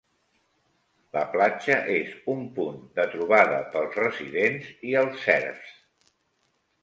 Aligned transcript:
La 1.15 1.21
platja 1.33 1.75
és 1.95 2.15
un 2.33 2.41
punt 2.55 2.79
de 2.95 3.05
trobada 3.11 3.59
pels 3.75 3.97
residents 4.01 4.71
i 4.93 4.95
els 5.03 5.19
serfs. 5.27 5.77